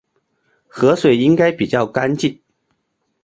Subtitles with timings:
[0.67, 2.41] 河水应该比较干净